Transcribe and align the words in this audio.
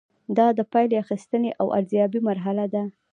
دا 0.37 0.47
د 0.57 0.59
پایلې 0.71 0.97
اخیستنې 1.03 1.51
او 1.61 1.67
ارزیابۍ 1.77 2.19
مرحله 2.29 2.65
ده. 2.73 2.83